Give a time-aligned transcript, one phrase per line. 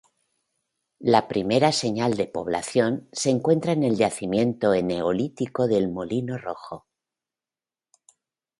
[0.99, 6.87] La primera señal de población se encuentra en el yacimiento eneolítico del "Molino Rojo".